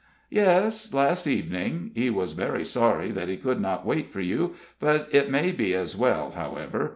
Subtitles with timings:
[0.31, 1.91] "Yes last evening.
[1.93, 5.75] He was very sorry that he could not wait for you, but it may be
[5.75, 6.89] as well, however.